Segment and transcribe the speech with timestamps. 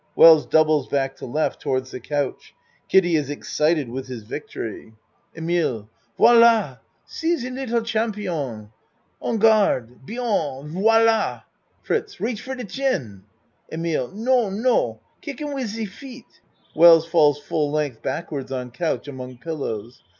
[0.15, 1.51] (Wells doubles back to L.
[1.51, 2.55] towards the couch.
[2.89, 4.93] Kiddie is excited with his victory.)
[5.35, 5.89] 12 A MAN'S WORLD EMILE
[6.39, 6.79] Viola!
[7.05, 8.71] See ze liddle champion!
[9.23, 10.03] En garde!
[10.03, 10.67] Bien!
[10.69, 11.41] Voila!
[11.83, 13.21] FRITZ Reach for de chin.
[13.71, 16.41] EMILE Non, no, Kick him wiz se feet!
[16.73, 20.01] (Wells falls full length backwards on couch among pillows.